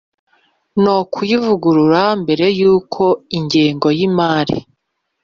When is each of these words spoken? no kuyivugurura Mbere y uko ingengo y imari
no 0.83 0.95
kuyivugurura 1.13 2.01
Mbere 2.21 2.45
y 2.59 2.61
uko 2.77 3.03
ingengo 3.37 3.87
y 3.97 3.99
imari 4.07 4.57